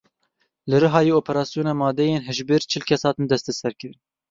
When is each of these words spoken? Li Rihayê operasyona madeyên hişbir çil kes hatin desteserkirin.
Li 0.69 0.77
Rihayê 0.83 1.13
operasyona 1.21 1.73
madeyên 1.81 2.25
hişbir 2.29 2.61
çil 2.69 2.83
kes 2.89 3.01
hatin 3.07 3.25
desteserkirin. 3.31 3.99